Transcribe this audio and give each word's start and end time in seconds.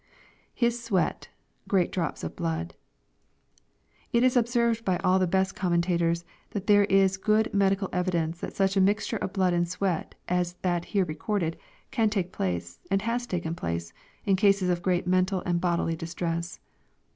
[His 0.55 0.81
sweat..,great 0.83 1.91
drops 1.91 2.23
of 2.23 2.35
blood.] 2.35 2.73
It 4.11 4.23
is 4.23 4.35
observed 4.35 4.83
by 4.83 4.97
all 5.03 5.19
the 5.19 5.27
best 5.27 5.55
commentators, 5.55 6.25
that 6.49 6.65
there 6.65 6.85
is 6.85 7.17
good 7.17 7.53
medical 7.53 7.87
evidence 7.93 8.39
that 8.39 8.55
such 8.55 8.75
a 8.75 8.81
mixture 8.81 9.17
of 9.17 9.31
blood 9.31 9.53
and 9.53 9.69
sweat 9.69 10.15
as 10.27 10.53
that 10.63 10.85
here 10.85 11.05
recorded, 11.05 11.55
can 11.91 12.09
take 12.09 12.31
place, 12.31 12.79
and 12.89 13.03
has 13.03 13.27
taken 13.27 13.53
place, 13.53 13.93
in 14.25 14.35
cases 14.35 14.69
of 14.71 14.81
great 14.81 15.05
mental 15.05 15.43
and 15.45 15.61
bodily 15.61 15.95
distress. 15.95 16.59